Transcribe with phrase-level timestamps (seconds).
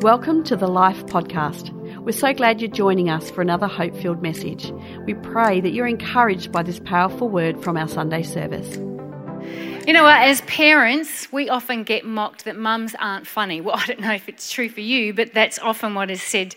[0.00, 1.70] Welcome to the Life Podcast.
[2.02, 4.70] We're so glad you're joining us for another hope filled message.
[5.06, 8.76] We pray that you're encouraged by this powerful word from our Sunday service.
[9.86, 10.20] You know what?
[10.20, 13.60] As parents, we often get mocked that mums aren't funny.
[13.62, 16.54] Well, I don't know if it's true for you, but that's often what is said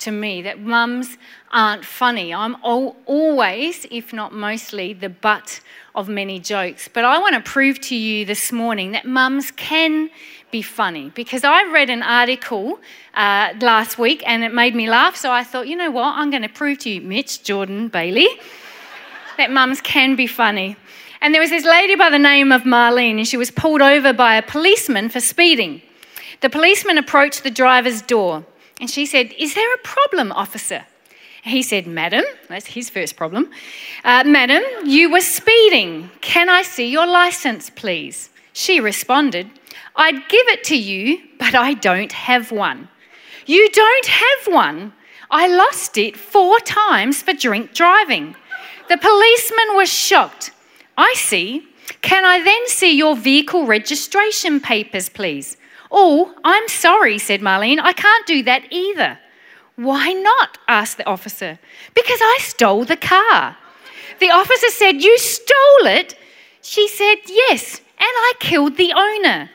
[0.00, 1.16] to me that mums
[1.52, 2.34] aren't funny.
[2.34, 5.60] I'm always, if not mostly, the butt
[5.94, 6.88] of many jokes.
[6.88, 10.10] But I want to prove to you this morning that mums can
[10.50, 12.80] be funny because I read an article
[13.14, 15.16] uh, last week and it made me laugh.
[15.16, 16.16] So I thought, you know what?
[16.16, 18.28] I'm going to prove to you, Mitch, Jordan, Bailey,
[19.36, 20.76] that mums can be funny.
[21.20, 24.12] And there was this lady by the name of Marlene, and she was pulled over
[24.12, 25.82] by a policeman for speeding.
[26.40, 28.46] The policeman approached the driver's door
[28.80, 30.86] and she said, Is there a problem, officer?
[31.42, 33.50] He said, Madam, that's his first problem.
[34.04, 36.10] Uh, Madam, you were speeding.
[36.20, 38.30] Can I see your license, please?
[38.52, 39.48] She responded,
[39.96, 42.88] I'd give it to you, but I don't have one.
[43.46, 44.92] You don't have one?
[45.30, 48.34] I lost it four times for drink driving.
[48.88, 50.50] The policeman was shocked.
[50.98, 51.66] I see.
[52.02, 55.56] Can I then see your vehicle registration papers, please?
[55.90, 57.80] Oh, I'm sorry, said Marlene.
[57.80, 59.18] I can't do that either.
[59.80, 60.58] Why not?
[60.68, 61.58] asked the officer.
[61.94, 63.56] Because I stole the car.
[64.18, 66.16] The officer said, You stole it?
[66.60, 69.48] She said, Yes, and I killed the owner.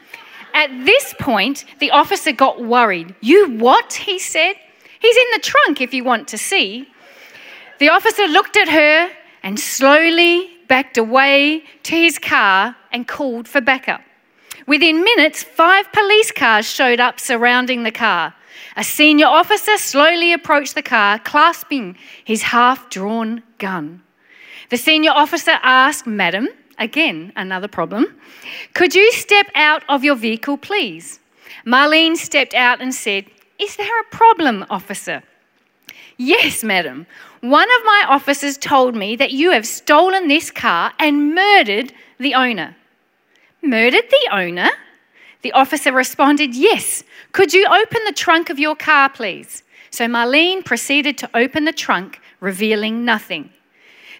[0.55, 3.13] At this point, the officer got worried.
[3.21, 3.93] You what?
[3.93, 4.55] he said.
[4.99, 6.87] He's in the trunk if you want to see.
[7.77, 9.11] The officer looked at her
[9.43, 14.01] and slowly backed away to his car and called for backup.
[14.65, 18.33] Within minutes, five police cars showed up surrounding the car.
[18.75, 24.03] A senior officer slowly approached the car, clasping his half drawn gun.
[24.69, 26.47] The senior officer asked, Madam,
[26.77, 28.15] again, another problem,
[28.73, 31.19] could you step out of your vehicle, please?
[31.65, 33.25] Marlene stepped out and said,
[33.59, 35.23] Is there a problem, officer?
[36.17, 37.07] Yes, madam.
[37.41, 42.33] One of my officers told me that you have stolen this car and murdered the
[42.33, 42.75] owner.
[43.61, 44.69] Murdered the owner?
[45.45, 47.03] The officer responded, Yes.
[47.31, 49.61] Could you open the trunk of your car, please?
[49.91, 53.51] So Marlene proceeded to open the trunk, revealing nothing.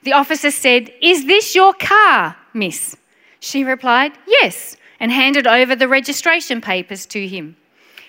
[0.04, 2.96] The officer said, Is this your car, miss?
[3.40, 7.56] She replied, Yes, and handed over the registration papers to him.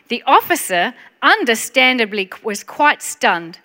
[0.08, 3.60] The officer, understandably, was quite stunned.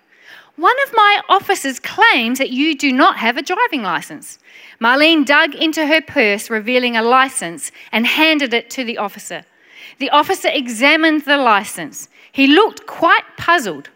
[0.62, 4.38] One of my officers claims that you do not have a driving license.
[4.80, 9.42] Marlene dug into her purse, revealing a license, and handed it to the officer.
[9.98, 12.08] The officer examined the license.
[12.30, 13.90] He looked quite puzzled.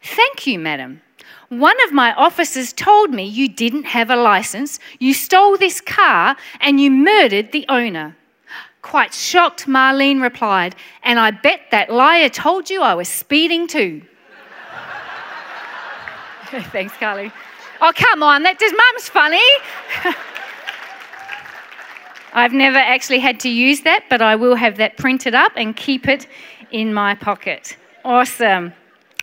[0.00, 1.02] Thank you, madam.
[1.48, 6.36] One of my officers told me you didn't have a license, you stole this car,
[6.60, 8.16] and you murdered the owner.
[8.80, 14.02] Quite shocked, Marlene replied, and I bet that liar told you I was speeding too.
[16.72, 17.32] Thanks, Carly.
[17.80, 19.42] Oh, come on, that does mum's funny.
[22.32, 25.74] I've never actually had to use that, but I will have that printed up and
[25.76, 26.26] keep it
[26.70, 27.76] in my pocket.
[28.04, 28.72] Awesome.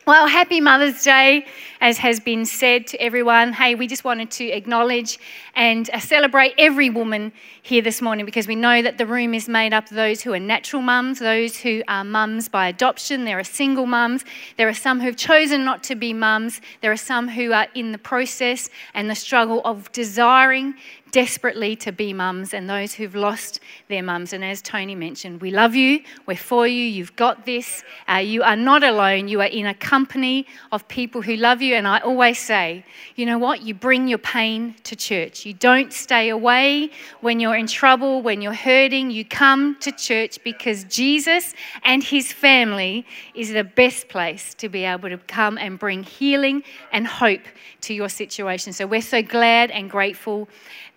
[0.05, 1.45] Well, happy Mother's Day,
[1.79, 3.53] as has been said to everyone.
[3.53, 5.17] Hey, we just wanted to acknowledge
[5.55, 7.31] and uh, celebrate every woman
[7.61, 10.33] here this morning because we know that the room is made up of those who
[10.33, 14.25] are natural mums, those who are mums by adoption, there are single mums,
[14.57, 17.93] there are some who've chosen not to be mums, there are some who are in
[17.93, 20.73] the process and the struggle of desiring
[21.13, 24.33] desperately to be mums and those who've lost their mums.
[24.33, 27.83] And as Tony mentioned, we love you, we're for you, you've got this.
[28.11, 31.75] Uh, you are not alone, you are in a company of people who love you.
[31.75, 32.83] And I always say,
[33.15, 33.61] you know what?
[33.61, 35.45] You bring your pain to church.
[35.45, 36.89] You don't stay away
[37.21, 39.11] when you're in trouble, when you're hurting.
[39.11, 41.53] You come to church because Jesus
[41.83, 46.63] and his family is the best place to be able to come and bring healing
[46.91, 47.43] and hope
[47.81, 48.73] to your situation.
[48.73, 50.47] So we're so glad and grateful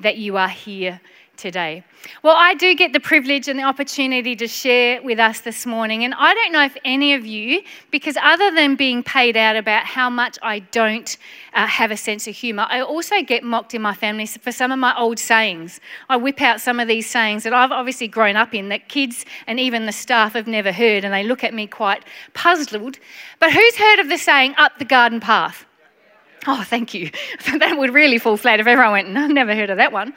[0.06, 1.00] that you are here
[1.36, 1.82] today.
[2.22, 6.04] Well, I do get the privilege and the opportunity to share with us this morning.
[6.04, 9.84] And I don't know if any of you, because other than being paid out about
[9.84, 11.16] how much I don't
[11.54, 14.70] uh, have a sense of humour, I also get mocked in my family for some
[14.70, 15.80] of my old sayings.
[16.08, 19.24] I whip out some of these sayings that I've obviously grown up in that kids
[19.48, 23.00] and even the staff have never heard, and they look at me quite puzzled.
[23.40, 25.66] But who's heard of the saying, up the garden path?
[26.46, 27.10] Oh, thank you.
[27.58, 30.14] that would really fall flat if everyone went, no, I've never heard of that one.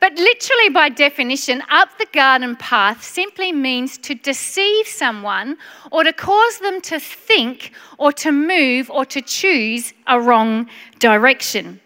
[0.00, 5.58] But literally, by definition, up the garden path simply means to deceive someone
[5.92, 10.68] or to cause them to think or to move or to choose a wrong
[10.98, 11.80] direction.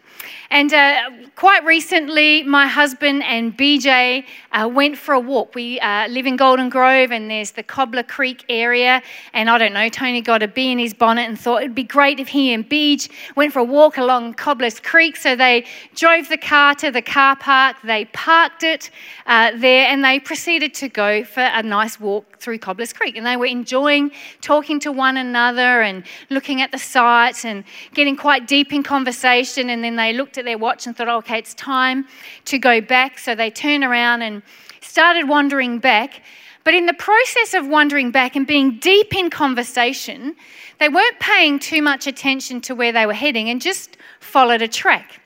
[0.50, 5.55] And uh, quite recently, my husband and BJ uh, went for a walk.
[5.55, 9.02] We uh, live in Golden Grove, and there's the Cobbler Creek area.
[9.32, 11.82] And I don't know, Tony got a bee in his bonnet and thought it'd be
[11.82, 15.17] great if he and BJ went for a walk along Cobbler's Creek.
[15.17, 15.64] So they
[15.94, 18.91] drove the car to the car park, they parked it
[19.26, 23.17] uh, there, and they proceeded to go for a nice walk through Cobbler's Creek.
[23.17, 27.64] And they were enjoying talking to one another and looking at the sights and
[27.94, 29.70] getting quite deep in conversation.
[29.70, 32.07] And then they looked at their watch and thought, oh, okay, it's time
[32.47, 33.19] to go back.
[33.19, 34.43] So they turned around and
[34.81, 36.23] started wandering back.
[36.65, 40.35] But in the process of wandering back and being deep in conversation,
[40.81, 44.69] they weren't paying too much attention to where they were heading and just followed a
[44.69, 45.21] track.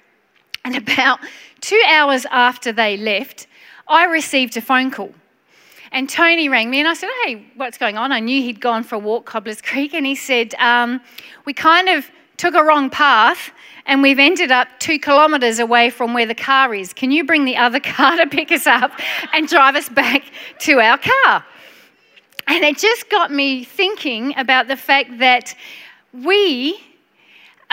[0.64, 1.20] And about
[1.61, 3.46] two hours after they left,
[3.87, 5.14] I received a phone call.
[5.93, 8.12] And Tony rang me and I said, Hey, what's going on?
[8.12, 9.94] I knew he'd gone for a walk, Cobbler's Creek.
[9.94, 11.00] And he said, um,
[11.46, 13.50] We kind of took a wrong path
[13.85, 16.93] and we've ended up two kilometres away from where the car is.
[16.93, 18.93] Can you bring the other car to pick us up
[19.32, 20.25] and drive us back
[20.61, 21.44] to our car?
[22.46, 25.55] And it just got me thinking about the fact that
[26.12, 26.81] we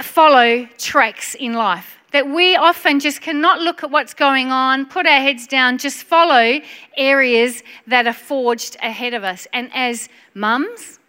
[0.01, 5.05] follow tracks in life that we often just cannot look at what's going on, put
[5.05, 6.61] our heads down, just follow
[6.95, 9.49] areas that are forged ahead of us.
[9.51, 11.01] And as mums,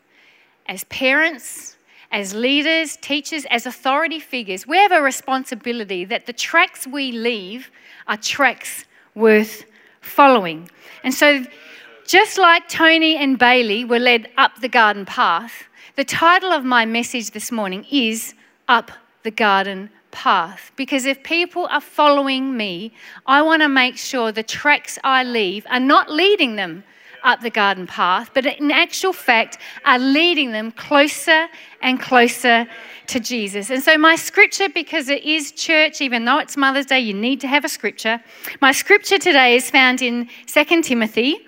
[0.66, 1.75] as parents,
[2.10, 7.70] as leaders, teachers, as authority figures, we have a responsibility that the tracks we leave
[8.06, 9.64] are tracks worth
[10.00, 10.70] following.
[11.02, 11.44] And so,
[12.06, 15.64] just like Tony and Bailey were led up the garden path,
[15.96, 18.34] the title of my message this morning is
[18.68, 18.92] Up
[19.24, 22.92] the Garden path because if people are following me,
[23.26, 26.84] I want to make sure the tracks I leave are not leading them
[27.26, 31.48] up the garden path, but in actual fact are leading them closer
[31.82, 32.66] and closer
[33.08, 33.68] to Jesus.
[33.68, 37.40] And so, my scripture, because it is church, even though it's Mother's Day, you need
[37.40, 38.20] to have a scripture.
[38.60, 41.38] My scripture today is found in 2 Timothy,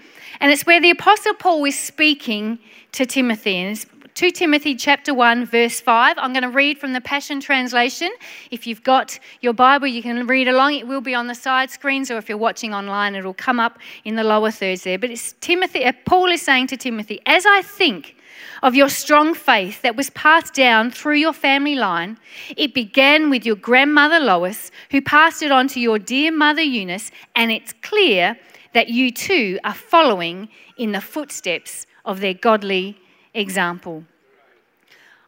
[0.40, 2.58] and it's where the Apostle Paul is speaking
[2.92, 3.56] to Timothy.
[3.56, 3.70] And
[4.18, 6.18] 2 Timothy chapter 1 verse 5.
[6.18, 8.10] I'm going to read from the Passion Translation.
[8.50, 10.74] If you've got your Bible, you can read along.
[10.74, 13.78] It will be on the side screens or if you're watching online, it'll come up
[14.02, 14.98] in the lower thirds there.
[14.98, 18.16] But it's Timothy uh, Paul is saying to Timothy, "As I think
[18.64, 22.18] of your strong faith that was passed down through your family line.
[22.56, 27.12] It began with your grandmother Lois, who passed it on to your dear mother Eunice,
[27.36, 28.36] and it's clear
[28.72, 32.98] that you too are following in the footsteps of their godly
[33.34, 34.04] example.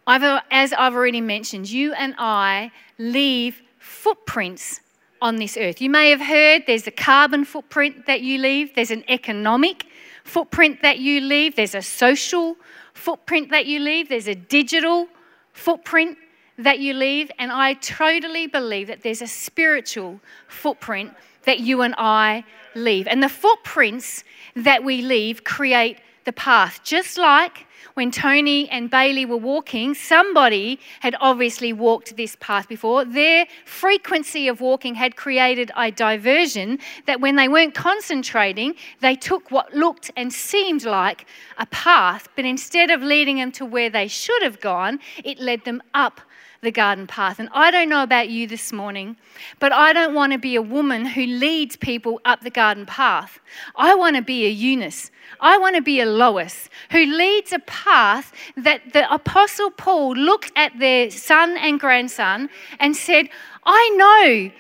[0.07, 4.81] I've, as I've already mentioned, you and I leave footprints
[5.23, 5.81] on this earth.
[5.81, 9.87] You may have heard there's a carbon footprint that you leave, there's an economic
[10.25, 12.57] footprint that you leave, there's a social
[12.95, 15.09] footprint that you leave, there's a digital
[15.53, 16.17] footprint
[16.59, 21.13] that you leave, and I totally believe that there's a spiritual footprint
[21.45, 22.45] that you and I
[22.75, 23.07] leave.
[23.07, 24.25] And the footprints
[24.57, 30.79] that we leave create the path, just like when Tony and Bailey were walking, somebody
[31.01, 33.05] had obviously walked this path before.
[33.05, 39.51] Their frequency of walking had created a diversion that when they weren't concentrating, they took
[39.51, 41.27] what looked and seemed like
[41.59, 45.65] a path, but instead of leading them to where they should have gone, it led
[45.65, 46.21] them up
[46.63, 47.39] the garden path.
[47.39, 49.17] And I don't know about you this morning,
[49.59, 53.41] but I don't want to be a woman who leads people up the garden path.
[53.77, 55.11] I want to be a Eunice.
[55.41, 60.53] I want to be a Lois who leads a path that the Apostle Paul looked
[60.57, 63.29] at their son and grandson and said,
[63.65, 64.51] I know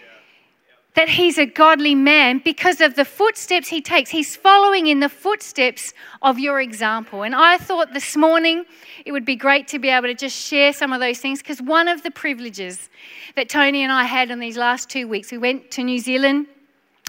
[1.01, 4.11] that he's a godly man because of the footsteps he takes.
[4.11, 7.23] He's following in the footsteps of your example.
[7.23, 8.67] And I thought this morning
[9.07, 11.63] it would be great to be able to just share some of those things because
[11.63, 12.91] one of the privileges
[13.35, 16.49] that Tony and I had in these last two weeks, we went to New Zealand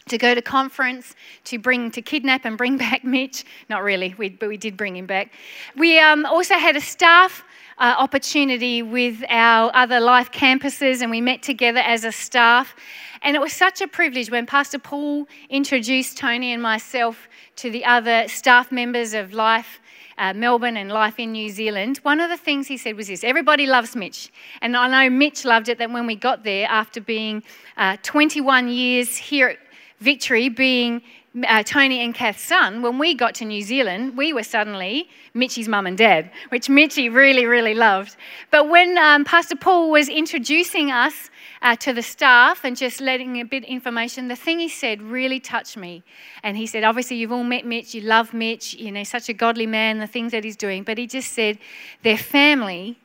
[0.07, 3.43] to go to conference, to bring, to kidnap and bring back Mitch.
[3.69, 5.33] Not really, we, but we did bring him back.
[5.75, 7.43] We um, also had a staff
[7.81, 12.75] uh, opportunity with our other life campuses, and we met together as a staff.
[13.23, 17.83] And it was such a privilege when Pastor Paul introduced Tony and myself to the
[17.83, 19.79] other staff members of Life
[20.19, 21.97] uh, Melbourne and Life in New Zealand.
[22.03, 24.31] One of the things he said was this everybody loves Mitch.
[24.61, 27.41] And I know Mitch loved it that when we got there, after being
[27.77, 29.57] uh, 21 years here at
[29.99, 31.01] Victory, being
[31.47, 35.67] uh, Tony and Kath's son, when we got to New Zealand, we were suddenly Mitchy's
[35.67, 38.17] mum and dad, which Mitchy really, really loved.
[38.51, 41.29] But when um, Pastor Paul was introducing us
[41.61, 45.01] uh, to the staff and just letting a bit of information, the thing he said
[45.01, 46.03] really touched me.
[46.43, 49.33] And he said, obviously, you've all met Mitch, you love Mitch, you know, such a
[49.33, 50.83] godly man, the things that he's doing.
[50.83, 51.59] But he just said,
[52.03, 52.99] their family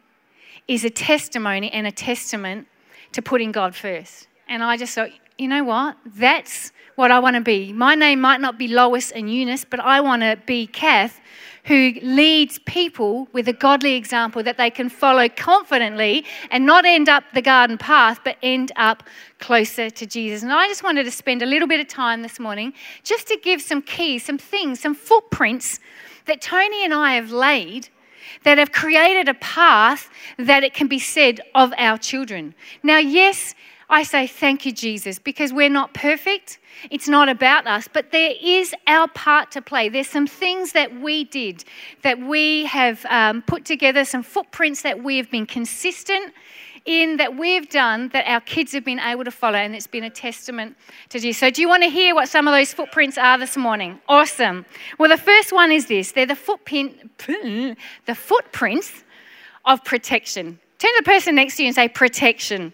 [0.66, 2.66] is a testimony and a testament
[3.12, 4.26] to putting God first.
[4.48, 5.96] And I just thought, you know what?
[6.04, 7.72] That's what I want to be.
[7.72, 11.20] My name might not be Lois and Eunice, but I want to be Kath,
[11.64, 17.08] who leads people with a godly example that they can follow confidently and not end
[17.08, 19.02] up the garden path, but end up
[19.38, 20.42] closer to Jesus.
[20.42, 23.36] And I just wanted to spend a little bit of time this morning just to
[23.42, 25.80] give some keys, some things, some footprints
[26.24, 27.88] that Tony and I have laid
[28.44, 32.54] that have created a path that it can be said of our children.
[32.82, 33.54] Now, yes,
[33.88, 36.58] I say thank you, Jesus, because we're not perfect.
[36.90, 39.88] It's not about us, but there is our part to play.
[39.88, 41.64] There's some things that we did
[42.02, 46.34] that we have um, put together, some footprints that we have been consistent
[46.84, 50.04] in that we've done that our kids have been able to follow, and it's been
[50.04, 50.76] a testament
[51.10, 51.32] to you.
[51.32, 54.00] So, do you want to hear what some of those footprints are this morning?
[54.08, 54.64] Awesome.
[54.98, 59.04] Well, the first one is this they're the, footprint, the footprints
[59.64, 60.58] of protection.
[60.78, 62.72] Turn to the person next to you and say, protection.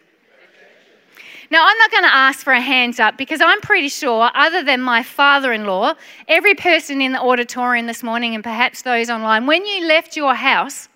[1.53, 4.65] Now, I'm not going to ask for a hands up because I'm pretty sure, other
[4.65, 5.93] than my father in law,
[6.27, 10.35] every person in the auditorium this morning and perhaps those online, when you left your
[10.35, 10.89] house,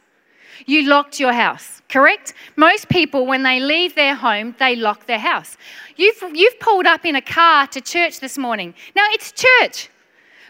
[0.64, 2.32] you locked your house, correct?
[2.56, 5.58] Most people, when they leave their home, they lock their house.
[5.96, 8.72] You've, you've pulled up in a car to church this morning.
[8.94, 9.90] Now, it's church.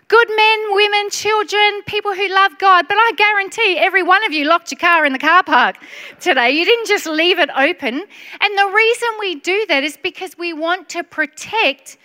[0.08, 2.86] Good men, women, children, people who love God.
[2.88, 5.78] But I guarantee every one of you locked your car in the car park
[6.20, 6.52] today.
[6.52, 7.94] You didn't just leave it open.
[7.94, 11.98] And the reason we do that is because we want to protect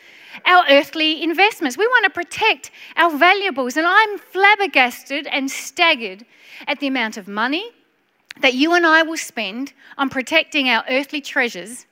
[0.47, 1.77] our earthly investments.
[1.77, 3.77] We want to protect our valuables.
[3.77, 6.25] And I'm flabbergasted and staggered
[6.67, 7.69] at the amount of money
[8.39, 11.85] that you and I will spend on protecting our earthly treasures,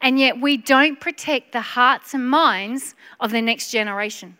[0.00, 4.36] and yet we don't protect the hearts and minds of the next generation.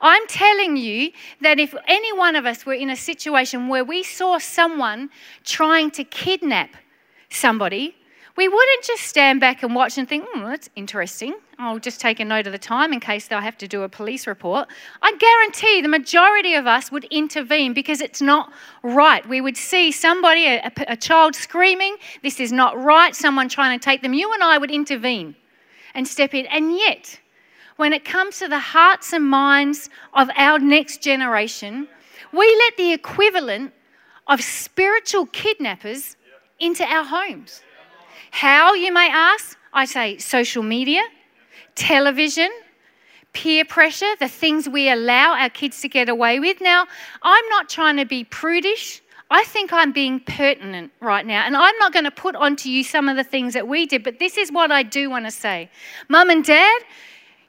[0.00, 4.02] I'm telling you that if any one of us were in a situation where we
[4.02, 5.10] saw someone
[5.44, 6.70] trying to kidnap
[7.30, 7.94] somebody,
[8.38, 11.34] we wouldn't just stand back and watch and think, oh, that's interesting.
[11.58, 13.88] I'll just take a note of the time in case they'll have to do a
[13.88, 14.68] police report.
[15.02, 18.52] I guarantee the majority of us would intervene because it's not
[18.84, 19.28] right.
[19.28, 23.84] We would see somebody, a, a child screaming, this is not right, someone trying to
[23.84, 24.14] take them.
[24.14, 25.34] You and I would intervene
[25.94, 26.46] and step in.
[26.46, 27.18] And yet,
[27.78, 31.88] when it comes to the hearts and minds of our next generation,
[32.32, 33.72] we let the equivalent
[34.26, 36.16] of spiritual kidnappers
[36.58, 37.62] into our homes.
[38.32, 39.56] How, you may ask?
[39.72, 41.02] I say social media,
[41.76, 42.50] television,
[43.32, 46.60] peer pressure, the things we allow our kids to get away with.
[46.60, 46.86] Now,
[47.22, 49.02] I'm not trying to be prudish.
[49.30, 52.82] I think I'm being pertinent right now, and I'm not going to put onto you
[52.82, 55.30] some of the things that we did, but this is what I do want to
[55.30, 55.70] say.
[56.08, 56.80] Mum and dad,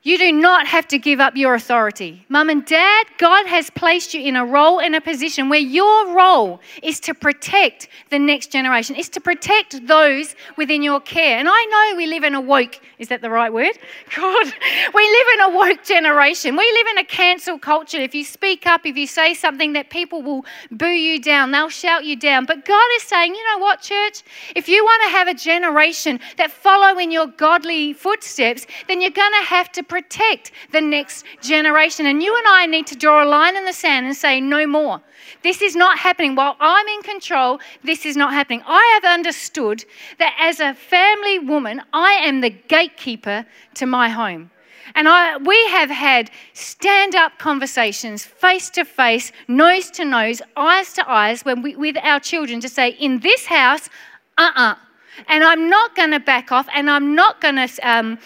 [0.02, 2.26] you do not have to give up your authority.
[2.30, 6.16] Mum and dad, God has placed you in a role and a position where your
[6.16, 11.38] role is to protect the next generation, is to protect those within your care.
[11.38, 13.78] And I know we live in a woke, is that the right word?
[14.16, 14.54] God,
[14.94, 16.56] we live in a woke generation.
[16.56, 17.98] We live in a cancel culture.
[17.98, 21.68] If you speak up, if you say something that people will boo you down, they'll
[21.68, 22.46] shout you down.
[22.46, 24.24] But God is saying, you know what, church?
[24.56, 29.12] If you want to have a generation that follow in your godly footsteps, then you're
[29.12, 32.06] going to have to protect the next generation.
[32.06, 34.66] And you and I need to draw a line in the sand and say, no
[34.66, 35.02] more.
[35.44, 36.36] This is not happening.
[36.36, 38.62] While I'm in control, this is not happening.
[38.66, 39.84] I have understood
[40.18, 44.52] that as a family woman, I am the gatekeeper to my home.
[44.96, 50.94] And I, we have had stand up conversations, face to face, nose to nose, eyes
[50.94, 53.88] to eyes, when we, with our children to say, in this house,
[54.38, 54.76] uh uh-uh, uh
[55.28, 58.18] and I'm not going to back off and I'm not going to um,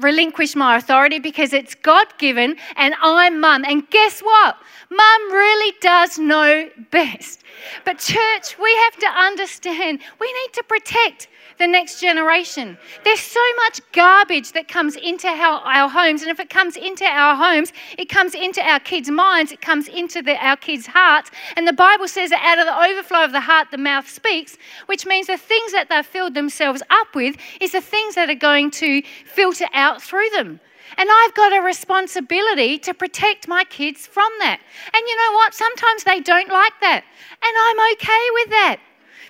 [0.00, 3.64] relinquish my authority because it's God given and I'm mum.
[3.66, 4.56] And guess what?
[4.90, 7.42] Mum really does know best.
[7.84, 11.28] But, church, we have to understand we need to protect
[11.58, 12.76] the next generation.
[13.04, 17.04] There's so much garbage that comes into our, our homes, and if it comes into
[17.04, 21.30] our homes, it comes into our kids' minds, it comes into the, our kids' hearts.
[21.56, 24.56] And the Bible says that out of the overflow of the heart, the mouth speaks,
[24.86, 28.34] which means the things that they've filled themselves up with is the things that are
[28.34, 30.60] going to filter out through them.
[30.98, 34.60] And I've got a responsibility to protect my kids from that.
[34.92, 35.54] And you know what?
[35.54, 37.02] Sometimes they don't like that.
[37.42, 38.80] And I'm okay with that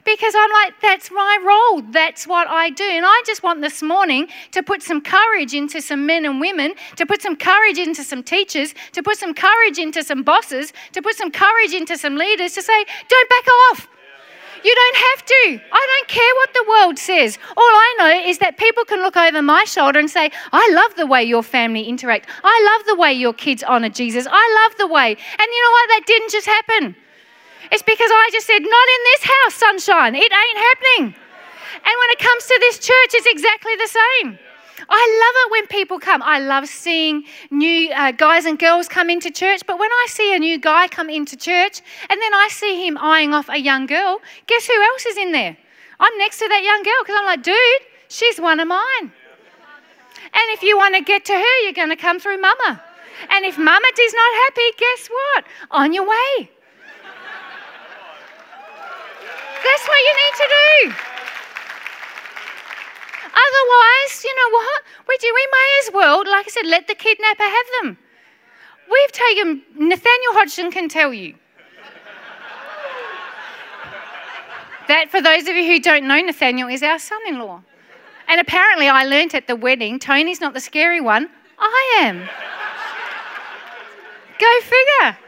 [0.05, 1.83] because I'm like, that's my role.
[1.91, 2.85] That's what I do.
[2.85, 6.75] And I just want this morning to put some courage into some men and women,
[6.97, 11.03] to put some courage into some teachers, to put some courage into some bosses, to
[11.03, 13.89] put some courage into some leaders to say, don't back off.
[14.65, 15.61] You don't have to.
[15.73, 17.37] I don't care what the world says.
[17.57, 20.95] All I know is that people can look over my shoulder and say, I love
[20.97, 22.29] the way your family interact.
[22.45, 24.27] I love the way your kids honor Jesus.
[24.31, 25.11] I love the way.
[25.11, 25.89] And you know what?
[25.89, 26.97] That didn't just happen.
[27.73, 30.15] It's because I just said, Not in this house, sunshine.
[30.15, 31.15] It ain't happening.
[31.85, 34.39] And when it comes to this church, it's exactly the same.
[34.89, 36.23] I love it when people come.
[36.23, 39.63] I love seeing new uh, guys and girls come into church.
[39.67, 42.99] But when I see a new guy come into church and then I see him
[42.99, 45.57] eyeing off a young girl, guess who else is in there?
[45.99, 49.13] I'm next to that young girl because I'm like, dude, she's one of mine.
[50.35, 52.83] And if you want to get to her, you're going to come through mama.
[53.31, 55.45] And if mama is not happy, guess what?
[55.71, 56.51] On your way.
[59.65, 60.73] That's what you need to do.
[63.33, 64.83] Otherwise, you know what?
[65.09, 65.33] We do.
[65.35, 67.99] We may as well, like I said, let the kidnapper have them.
[68.91, 69.63] We've taken.
[69.75, 71.35] Nathaniel Hodgson can tell you.
[74.89, 77.63] that for those of you who don't know, Nathaniel is our son-in-law.
[78.29, 81.31] And apparently, I learnt at the wedding, Tony's not the scary one.
[81.59, 82.29] I am.
[84.39, 85.19] Go figure.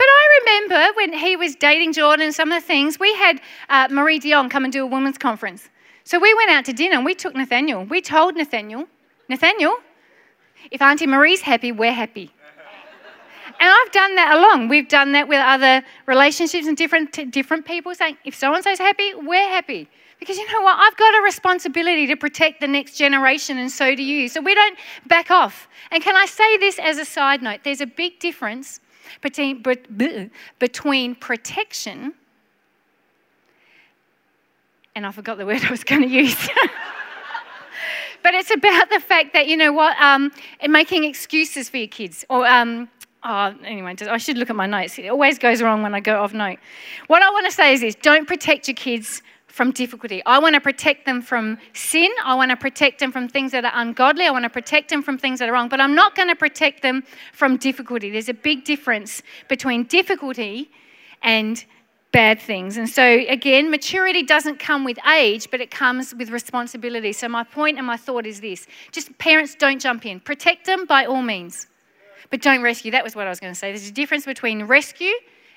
[0.00, 3.38] But I remember when he was dating Jordan and some of the things, we had
[3.68, 5.68] uh, Marie Dion come and do a women's conference.
[6.04, 7.84] So we went out to dinner and we took Nathaniel.
[7.84, 8.88] We told Nathaniel,
[9.28, 9.74] Nathaniel,
[10.70, 12.30] if Auntie Marie's happy, we're happy.
[13.60, 14.68] And I've done that along.
[14.68, 18.78] We've done that with other relationships and different, different people saying, if so and so's
[18.78, 19.86] happy, we're happy.
[20.18, 20.78] Because you know what?
[20.78, 24.30] I've got a responsibility to protect the next generation, and so do you.
[24.30, 25.68] So we don't back off.
[25.90, 27.60] And can I say this as a side note?
[27.64, 28.80] There's a big difference
[29.20, 29.62] between,
[30.58, 32.14] between protection
[34.94, 36.36] and I forgot the word I was going to use.
[38.22, 40.32] but it's about the fact that, you know what, um,
[40.68, 42.24] making excuses for your kids.
[42.28, 42.88] Or, um,
[43.24, 44.98] oh, anyway, I should look at my notes.
[44.98, 46.58] It always goes wrong when I go off note.
[47.06, 49.22] What I want to say is this don't protect your kids
[49.60, 50.22] from difficulty.
[50.24, 52.10] I want to protect them from sin.
[52.24, 54.24] I want to protect them from things that are ungodly.
[54.24, 55.68] I want to protect them from things that are wrong.
[55.68, 58.08] But I'm not going to protect them from difficulty.
[58.08, 60.70] There's a big difference between difficulty
[61.20, 61.62] and
[62.10, 62.78] bad things.
[62.78, 67.12] And so, again, maturity doesn't come with age, but it comes with responsibility.
[67.12, 70.20] So, my point and my thought is this just parents don't jump in.
[70.20, 71.66] Protect them by all means,
[72.30, 72.92] but don't rescue.
[72.92, 73.72] That was what I was going to say.
[73.72, 75.12] There's a difference between rescue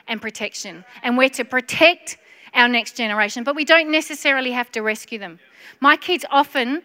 [0.09, 0.83] and protection.
[1.03, 2.17] And we're to protect
[2.53, 5.39] our next generation, but we don't necessarily have to rescue them.
[5.79, 6.81] My kids often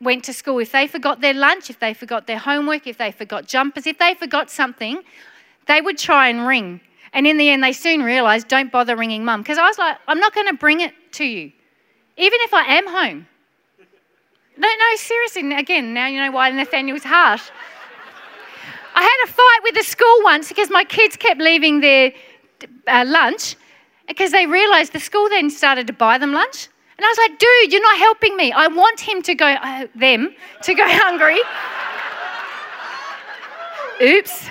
[0.00, 0.58] went to school.
[0.58, 3.98] If they forgot their lunch, if they forgot their homework, if they forgot jumpers, if
[3.98, 5.02] they forgot something,
[5.66, 6.80] they would try and ring
[7.12, 9.42] and in the end, they soon realized, don't bother ringing mum.
[9.42, 11.52] Because I was like, I'm not going to bring it to you,
[12.16, 13.26] even if I am home.
[14.56, 15.54] No, no, seriously.
[15.54, 17.50] Again, now you know why Nathaniel's harsh.
[18.94, 22.12] I had a fight with the school once because my kids kept leaving their
[22.86, 23.56] uh, lunch
[24.10, 26.68] because they realized the school then started to buy them lunch.
[26.98, 28.52] And I was like, dude, you're not helping me.
[28.52, 31.40] I want him to go, uh, them to go hungry.
[34.02, 34.46] Oops.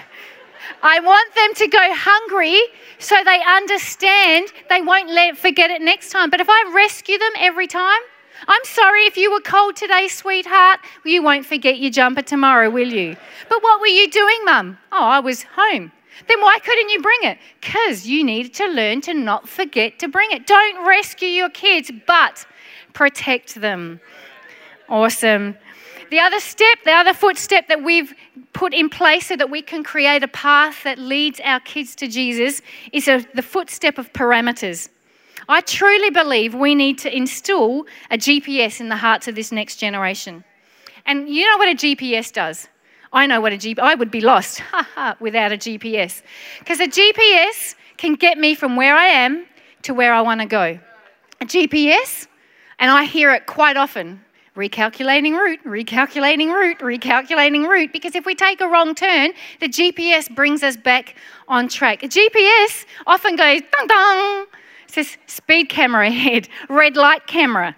[0.81, 2.57] I want them to go hungry
[2.99, 6.29] so they understand they won't let forget it next time.
[6.29, 7.99] But if I rescue them every time,
[8.47, 10.79] I'm sorry if you were cold today, sweetheart.
[11.03, 13.17] You won't forget your jumper tomorrow, will you?
[13.49, 14.77] But what were you doing, Mum?
[14.93, 15.91] Oh, I was home.
[16.27, 17.37] Then why couldn't you bring it?
[17.61, 20.47] Because you needed to learn to not forget to bring it.
[20.47, 22.45] Don't rescue your kids, but
[22.93, 23.99] protect them.
[24.87, 25.55] Awesome.
[26.09, 28.13] The other step, the other footstep that we've
[28.53, 32.07] put in place so that we can create a path that leads our kids to
[32.07, 34.89] Jesus is a, the footstep of parameters.
[35.47, 39.77] I truly believe we need to install a GPS in the hearts of this next
[39.77, 40.43] generation.
[41.05, 42.67] And you know what a GPS does?
[43.11, 44.61] I know what a GPS, I would be lost
[45.19, 46.21] without a GPS.
[46.59, 49.45] Because a GPS can get me from where I am
[49.83, 50.79] to where I want to go.
[51.41, 52.27] A GPS,
[52.77, 54.21] and I hear it quite often
[54.59, 60.33] recalculating route, recalculating route, recalculating route, because if we take a wrong turn, the GPS
[60.35, 61.15] brings us back
[61.47, 62.03] on track.
[62.03, 64.45] A GPS often goes dong dong,
[64.87, 67.73] says speed camera ahead, red light camera.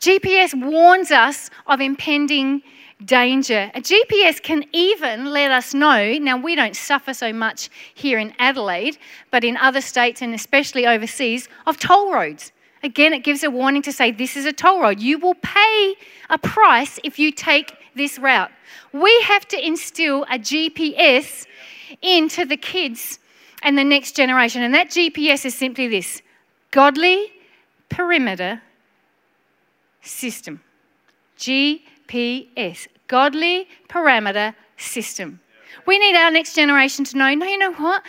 [0.00, 2.62] GPS warns us of impending
[3.04, 3.70] danger.
[3.74, 8.34] A GPS can even let us know, now we don't suffer so much here in
[8.38, 8.98] Adelaide,
[9.30, 12.52] but in other states and especially overseas, of toll roads.
[12.82, 15.00] Again, it gives a warning to say this is a toll road.
[15.00, 15.94] You will pay
[16.28, 18.50] a price if you take this route.
[18.92, 21.46] We have to instill a GPS
[22.02, 23.18] into the kids
[23.62, 24.62] and the next generation.
[24.62, 26.20] And that GPS is simply this
[26.70, 27.32] godly
[27.88, 28.60] parameter
[30.02, 30.60] system.
[31.38, 35.40] GPS, godly parameter system.
[35.86, 38.02] We need our next generation to know no, you know what?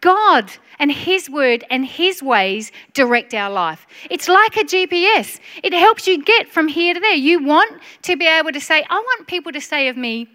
[0.00, 3.86] God and His word and His ways direct our life.
[4.10, 7.14] It's like a GPS, it helps you get from here to there.
[7.14, 10.28] You want to be able to say, I want people to say of me,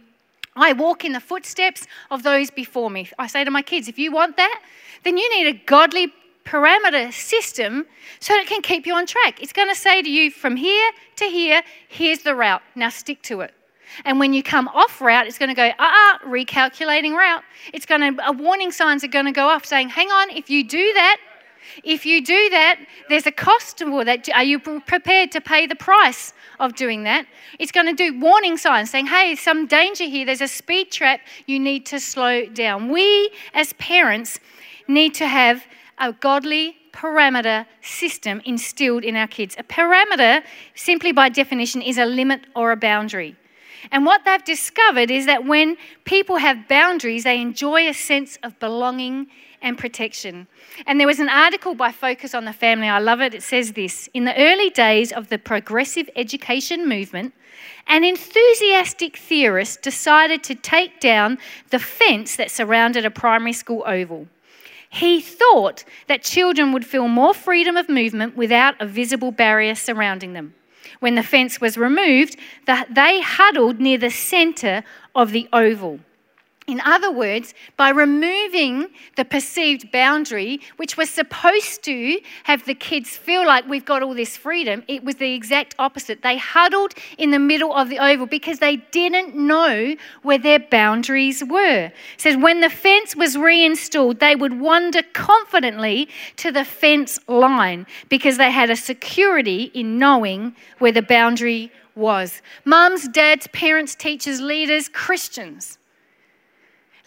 [0.55, 3.09] I walk in the footsteps of those before me.
[3.19, 4.61] I say to my kids, if you want that,
[5.03, 6.13] then you need a godly
[6.45, 7.85] parameter system
[8.19, 9.41] so it can keep you on track.
[9.41, 12.61] It's going to say to you, from here to here, here's the route.
[12.75, 13.53] Now stick to it.
[14.03, 17.43] And when you come off route, it's going to go, ah, uh-uh, recalculating route.
[17.73, 20.49] It's going to, a warning signs are going to go off saying, hang on, if
[20.49, 21.17] you do that,
[21.83, 22.79] if you do that,
[23.09, 24.29] there's a cost to that.
[24.33, 27.25] Are you prepared to pay the price of doing that?
[27.59, 30.25] It's going to do warning signs saying, hey, some danger here.
[30.25, 31.21] There's a speed trap.
[31.47, 32.89] You need to slow down.
[32.89, 34.39] We, as parents,
[34.87, 35.65] need to have
[35.97, 39.55] a godly parameter system instilled in our kids.
[39.57, 40.43] A parameter,
[40.75, 43.35] simply by definition, is a limit or a boundary.
[43.91, 48.59] And what they've discovered is that when people have boundaries, they enjoy a sense of
[48.59, 49.27] belonging
[49.61, 50.47] and protection.
[50.85, 52.87] And there was an article by Focus on the Family.
[52.87, 53.33] I love it.
[53.33, 57.33] It says this In the early days of the progressive education movement,
[57.87, 61.37] an enthusiastic theorist decided to take down
[61.69, 64.27] the fence that surrounded a primary school oval.
[64.89, 70.33] He thought that children would feel more freedom of movement without a visible barrier surrounding
[70.33, 70.53] them.
[70.99, 75.99] When the fence was removed, they huddled near the centre of the oval.
[76.67, 83.15] In other words, by removing the perceived boundary, which was supposed to have the kids
[83.15, 86.23] feel like we've got all this freedom, it was the exact opposite.
[86.23, 91.43] They huddled in the middle of the oval because they didn't know where their boundaries
[91.43, 91.85] were.
[91.85, 97.85] It says when the fence was reinstalled, they would wander confidently to the fence line
[98.09, 102.41] because they had a security in knowing where the boundary was.
[102.65, 105.77] Mums, dads, parents, teachers, leaders, Christians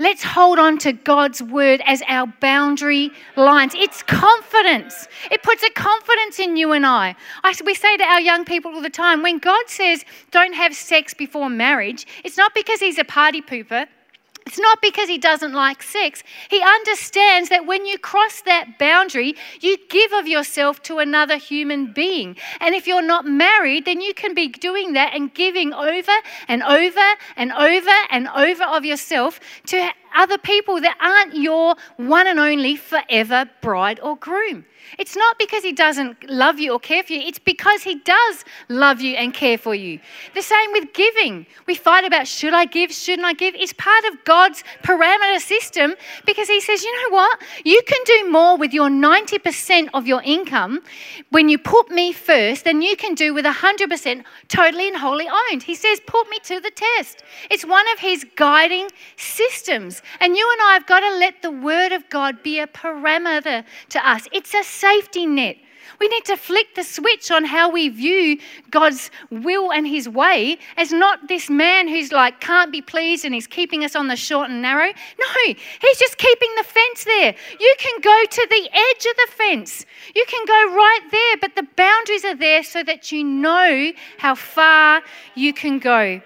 [0.00, 3.74] Let's hold on to God's word as our boundary lines.
[3.74, 5.08] It's confidence.
[5.32, 7.16] It puts a confidence in you and I.
[7.42, 7.52] I.
[7.64, 11.14] We say to our young people all the time when God says don't have sex
[11.14, 13.88] before marriage, it's not because he's a party pooper.
[14.46, 16.22] It's not because he doesn't like sex.
[16.48, 21.92] He understands that when you cross that boundary, you give of yourself to another human
[21.92, 22.36] being.
[22.60, 26.12] And if you're not married, then you can be doing that and giving over
[26.48, 32.26] and over and over and over of yourself to other people that aren't your one
[32.26, 34.64] and only forever bride or groom.
[34.98, 38.44] It's not because he doesn't love you or care for you, it's because he does
[38.68, 40.00] love you and care for you.
[40.34, 41.46] The same with giving.
[41.66, 43.54] We fight about should I give, shouldn't I give?
[43.54, 45.94] It's part of God's parameter system
[46.26, 47.42] because he says, you know what?
[47.64, 50.80] You can do more with your 90% of your income
[51.30, 55.62] when you put me first than you can do with 100% totally and wholly owned.
[55.62, 57.22] He says, put me to the test.
[57.50, 60.02] It's one of his guiding systems.
[60.20, 63.64] And you and I have got to let the word of God be a parameter
[63.90, 64.28] to us.
[64.32, 65.56] It's a safety net.
[66.00, 68.38] We need to flick the switch on how we view
[68.70, 73.34] God's will and His way as not this man who's like can't be pleased and
[73.34, 74.86] he's keeping us on the short and narrow.
[74.86, 77.34] No, He's just keeping the fence there.
[77.58, 81.56] You can go to the edge of the fence, you can go right there, but
[81.56, 85.02] the boundaries are there so that you know how far
[85.34, 86.20] you can go.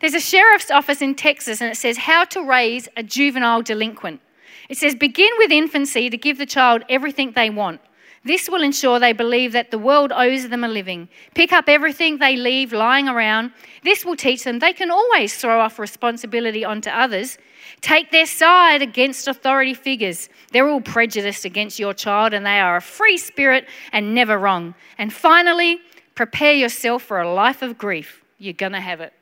[0.00, 4.20] There's a sheriff's office in Texas and it says how to raise a juvenile delinquent.
[4.68, 7.80] It says begin with infancy to give the child everything they want.
[8.24, 11.08] This will ensure they believe that the world owes them a living.
[11.34, 13.52] Pick up everything they leave lying around.
[13.82, 17.36] This will teach them they can always throw off responsibility onto others.
[17.82, 20.30] Take their side against authority figures.
[20.52, 24.74] They're all prejudiced against your child and they are a free spirit and never wrong.
[24.96, 25.80] And finally,
[26.14, 28.22] prepare yourself for a life of grief.
[28.38, 29.12] You're going to have it.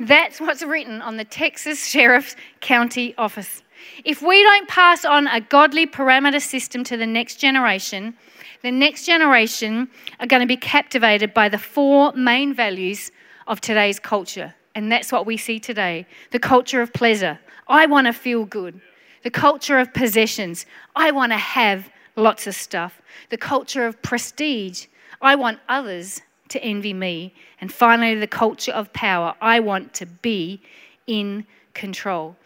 [0.00, 3.62] That's what's written on the Texas Sheriff's County Office.
[4.04, 8.14] If we don't pass on a godly parameter system to the next generation,
[8.62, 9.88] the next generation
[10.20, 13.10] are going to be captivated by the four main values
[13.46, 14.54] of today's culture.
[14.74, 17.38] And that's what we see today the culture of pleasure.
[17.66, 18.80] I want to feel good.
[19.22, 20.66] The culture of possessions.
[20.94, 23.02] I want to have lots of stuff.
[23.30, 24.86] The culture of prestige.
[25.20, 27.34] I want others to envy me.
[27.60, 29.34] And finally, the culture of power.
[29.40, 30.62] I want to be
[31.06, 32.36] in control.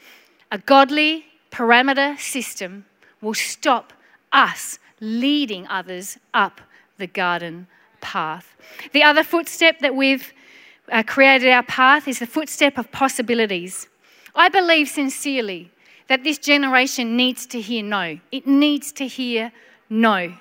[0.52, 2.84] A godly parameter system
[3.22, 3.94] will stop
[4.32, 6.60] us leading others up
[6.98, 7.68] the garden
[8.02, 8.54] path.
[8.92, 10.30] The other footstep that we've
[10.90, 13.88] uh, created our path is the footstep of possibilities.
[14.34, 15.70] I believe sincerely
[16.08, 18.18] that this generation needs to hear no.
[18.30, 19.52] It needs to hear
[19.88, 20.34] no.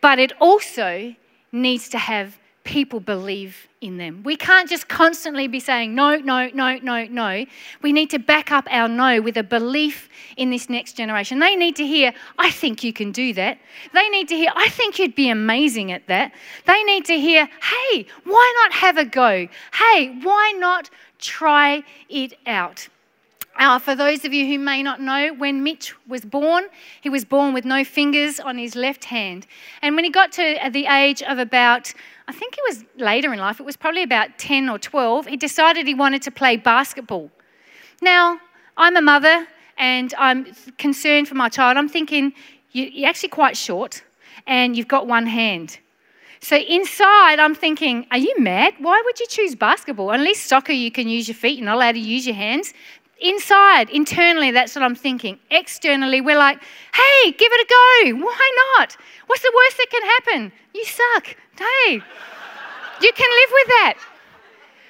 [0.00, 1.14] But it also
[1.52, 4.22] needs to have people believe in them.
[4.24, 7.44] We can't just constantly be saying no, no, no, no, no.
[7.82, 11.38] We need to back up our no with a belief in this next generation.
[11.38, 13.58] They need to hear, I think you can do that.
[13.92, 16.32] They need to hear, I think you'd be amazing at that.
[16.66, 19.46] They need to hear, hey, why not have a go?
[19.74, 22.88] Hey, why not try it out?
[23.56, 26.64] Uh, for those of you who may not know, when Mitch was born,
[27.00, 29.46] he was born with no fingers on his left hand.
[29.80, 31.94] And when he got to the age of about,
[32.26, 35.36] I think it was later in life, it was probably about 10 or 12, he
[35.36, 37.30] decided he wanted to play basketball.
[38.00, 38.40] Now,
[38.76, 40.46] I'm a mother and I'm
[40.78, 41.76] concerned for my child.
[41.76, 42.32] I'm thinking,
[42.72, 44.02] you're actually quite short
[44.46, 45.78] and you've got one hand.
[46.40, 48.74] So inside, I'm thinking, are you mad?
[48.78, 50.12] Why would you choose basketball?
[50.12, 52.74] At least soccer, you can use your feet, you're not allowed to use your hands.
[53.20, 55.38] Inside, internally, that's what I'm thinking.
[55.50, 56.60] Externally, we're like,
[56.92, 58.24] hey, give it a go.
[58.24, 58.96] Why not?
[59.26, 60.52] What's the worst that can happen?
[60.74, 61.36] You suck.
[61.56, 61.92] Hey,
[63.00, 63.94] you can live with that.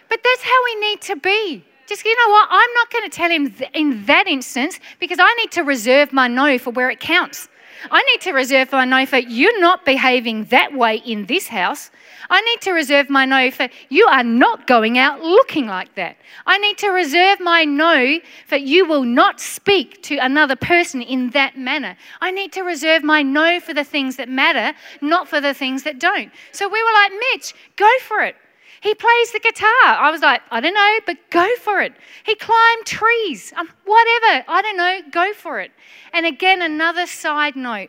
[0.08, 1.64] But that's how we need to be.
[1.86, 2.48] Just, you know what?
[2.50, 6.28] I'm not going to tell him in that instance because I need to reserve my
[6.28, 7.48] no for where it counts.
[7.90, 11.90] I need to reserve my no for you're not behaving that way in this house.
[12.30, 16.16] I need to reserve my no for you are not going out looking like that.
[16.46, 21.30] I need to reserve my no for you will not speak to another person in
[21.30, 21.96] that manner.
[22.20, 25.82] I need to reserve my no for the things that matter, not for the things
[25.82, 26.32] that don't.
[26.52, 28.36] So we were like, Mitch, go for it.
[28.84, 29.86] He plays the guitar.
[29.86, 31.94] I was like, I don't know, but go for it.
[32.22, 33.50] He climbed trees.
[33.56, 34.44] Um, whatever.
[34.46, 35.70] I don't know, go for it.
[36.12, 37.88] And again, another side note.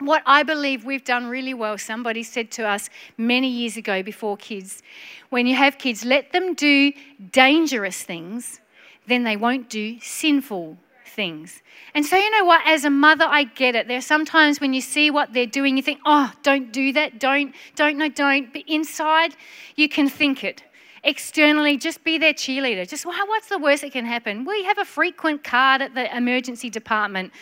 [0.00, 4.36] What I believe we've done really well, somebody said to us many years ago before
[4.36, 4.82] kids,
[5.30, 6.92] when you have kids, let them do
[7.30, 8.60] dangerous things,
[9.06, 10.76] then they won't do sinful
[11.16, 11.62] things.
[11.94, 12.60] And so, you know what?
[12.66, 13.88] As a mother, I get it.
[13.88, 17.18] There are sometimes when you see what they're doing, you think, oh, don't do that.
[17.18, 18.52] Don't, don't, no, don't.
[18.52, 19.34] But inside,
[19.74, 20.62] you can think it.
[21.02, 22.86] Externally, just be their cheerleader.
[22.88, 24.44] Just, well, what's the worst that can happen?
[24.44, 27.32] We have a frequent card at the emergency department.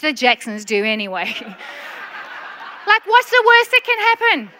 [0.00, 1.26] The Jacksons do anyway.
[2.86, 4.50] like, what's the worst that can happen?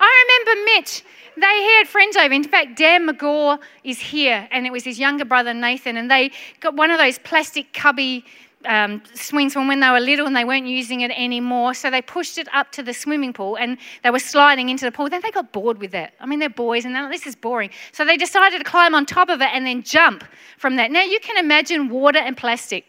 [0.00, 1.04] I remember Mitch
[1.36, 2.32] they had friends over.
[2.32, 6.30] In fact, Dan McGaw is here, and it was his younger brother Nathan, and they
[6.60, 8.24] got one of those plastic cubby
[8.64, 11.74] um, swings from when they were little and they weren't using it anymore.
[11.74, 14.92] So they pushed it up to the swimming pool and they were sliding into the
[14.92, 15.08] pool.
[15.08, 16.12] Then they got bored with that.
[16.20, 17.70] I mean, they're boys and they're like, this is boring.
[17.92, 20.24] So they decided to climb on top of it and then jump
[20.58, 20.90] from that.
[20.90, 22.84] Now you can imagine water and plastic.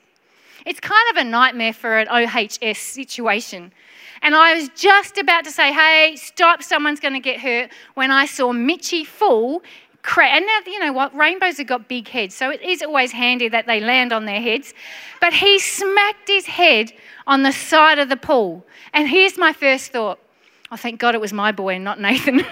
[0.65, 3.71] It's kind of a nightmare for an OHS situation.
[4.21, 8.11] And I was just about to say, hey, stop, someone's going to get hurt, when
[8.11, 9.63] I saw Mitchy fall.
[10.17, 11.15] And now, you know what?
[11.15, 14.41] Rainbows have got big heads, so it is always handy that they land on their
[14.41, 14.73] heads.
[15.19, 16.91] But he smacked his head
[17.27, 18.65] on the side of the pool.
[18.93, 20.19] And here's my first thought
[20.71, 22.37] oh, thank God it was my boy and not Nathan.
[22.37, 22.47] but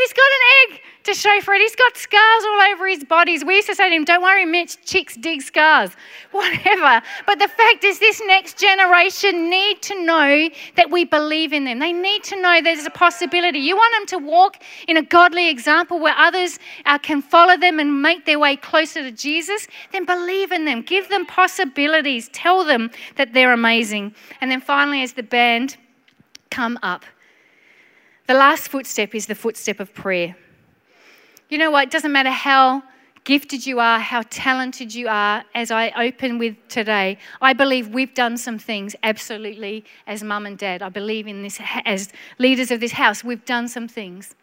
[0.00, 1.60] he's got an egg to show for it.
[1.60, 3.42] He's got scars all over his bodies.
[3.42, 5.90] We used to say to him, Don't worry, Mitch, chicks dig scars.
[6.32, 7.02] Whatever.
[7.26, 11.78] But the fact is, this next generation need to know that we believe in them.
[11.78, 13.58] They need to know there's a possibility.
[13.58, 17.80] You want them to walk in a godly example where others uh, can follow them
[17.80, 20.82] and make their way closer to Jesus, then believe in them.
[20.82, 22.28] Give them possibilities.
[22.34, 24.14] Tell them that they're amazing.
[24.42, 25.78] And then finally, as the band
[26.50, 27.06] come up,
[28.26, 30.36] the last footstep is the footstep of prayer.
[31.48, 31.84] You know what?
[31.84, 32.82] It doesn't matter how
[33.24, 38.14] gifted you are, how talented you are, as I open with today, I believe we've
[38.14, 40.82] done some things absolutely as mum and dad.
[40.82, 44.34] I believe in this as leaders of this house, we've done some things.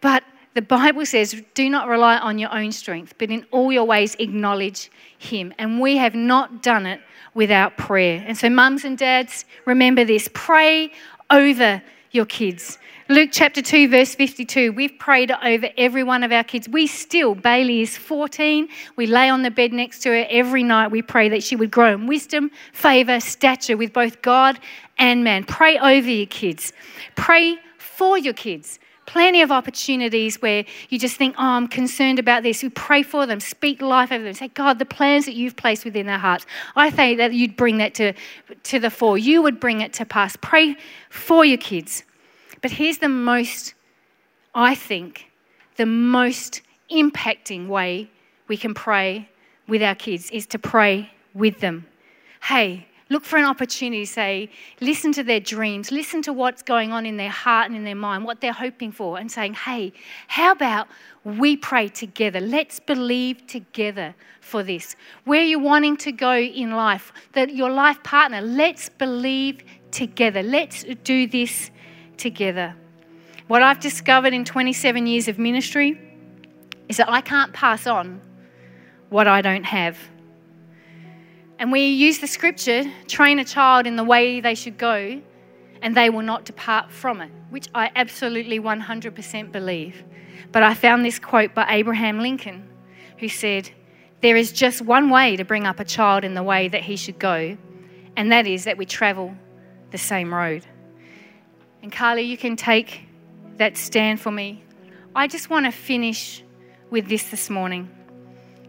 [0.00, 3.84] But the Bible says, do not rely on your own strength, but in all your
[3.84, 5.54] ways acknowledge Him.
[5.58, 7.00] And we have not done it
[7.32, 8.24] without prayer.
[8.26, 10.90] And so, mums and dads, remember this pray
[11.30, 11.82] over
[12.12, 12.78] your kids.
[13.10, 14.72] Luke chapter 2, verse 52.
[14.72, 16.68] We've prayed over every one of our kids.
[16.68, 18.68] We still, Bailey is 14.
[18.96, 20.90] We lay on the bed next to her every night.
[20.90, 24.58] We pray that she would grow in wisdom, favor, stature with both God
[24.98, 25.44] and man.
[25.44, 26.72] Pray over your kids.
[27.16, 28.78] Pray for your kids.
[29.08, 32.62] Plenty of opportunities where you just think, oh, I'm concerned about this.
[32.62, 34.34] We pray for them, speak life over them.
[34.34, 36.44] Say, God, the plans that you've placed within their hearts,
[36.76, 38.12] I think that you'd bring that to,
[38.64, 39.16] to the fore.
[39.16, 40.36] You would bring it to pass.
[40.36, 40.76] Pray
[41.08, 42.04] for your kids.
[42.60, 43.72] But here's the most,
[44.54, 45.30] I think,
[45.76, 46.60] the most
[46.92, 48.10] impacting way
[48.46, 49.30] we can pray
[49.66, 51.86] with our kids is to pray with them.
[52.42, 57.06] Hey, look for an opportunity say, listen to their dreams, listen to what's going on
[57.06, 59.92] in their heart and in their mind, what they're hoping for, and saying, hey,
[60.26, 60.88] how about
[61.24, 62.40] we pray together?
[62.40, 64.96] Let's believe together for this.
[65.24, 70.42] Where you're wanting to go in life, that your life partner, let's believe together.
[70.42, 71.70] Let's do this
[72.16, 72.74] together.
[73.46, 75.98] What I've discovered in 27 years of ministry
[76.88, 78.20] is that I can't pass on
[79.08, 79.98] what I don't have.
[81.58, 85.20] And we use the scripture train a child in the way they should go,
[85.82, 90.04] and they will not depart from it, which I absolutely 100% believe.
[90.52, 92.68] But I found this quote by Abraham Lincoln
[93.18, 93.70] who said,
[94.20, 96.96] There is just one way to bring up a child in the way that he
[96.96, 97.56] should go,
[98.16, 99.34] and that is that we travel
[99.90, 100.64] the same road.
[101.82, 103.02] And Carly, you can take
[103.56, 104.62] that stand for me.
[105.14, 106.44] I just want to finish
[106.90, 107.90] with this this morning.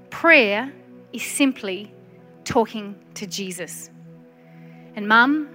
[0.10, 0.73] Prayer
[1.13, 1.93] is simply
[2.49, 3.91] talking to Jesus.
[4.95, 5.47] And mum,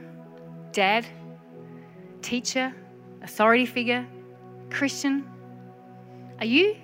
[0.70, 1.04] dad,
[2.22, 2.72] teacher,
[3.20, 4.06] authority figure,
[4.70, 5.28] Christian,
[6.38, 6.76] are you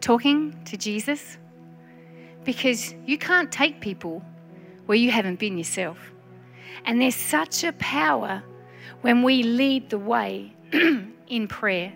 [0.00, 1.38] talking to Jesus?
[2.42, 4.20] Because you can't take people
[4.86, 6.12] where you haven't been yourself.
[6.84, 8.42] And there's such a power
[9.02, 10.52] when we lead the way
[11.28, 11.92] in prayer.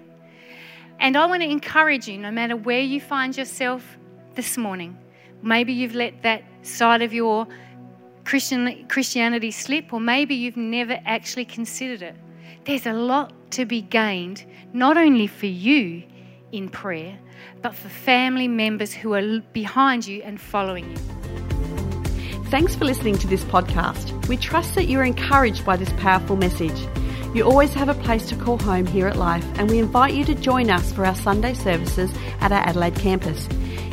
[1.00, 3.98] And I want to encourage you, no matter where you find yourself
[4.36, 4.96] this morning,
[5.42, 7.46] maybe you've let that side of your
[8.24, 12.16] Christian, Christianity slip, or maybe you've never actually considered it.
[12.64, 16.02] There's a lot to be gained, not only for you
[16.50, 17.18] in prayer,
[17.62, 20.96] but for family members who are behind you and following you.
[22.50, 24.26] Thanks for listening to this podcast.
[24.28, 26.86] We trust that you're encouraged by this powerful message.
[27.34, 30.24] You always have a place to call home here at Life, and we invite you
[30.24, 33.48] to join us for our Sunday services at our Adelaide campus.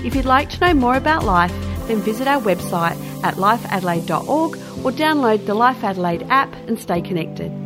[0.05, 1.51] If you'd like to know more about Life,
[1.87, 7.62] then visit our website at lifeadelaide.org or download the Life Adelaide app and stay connected.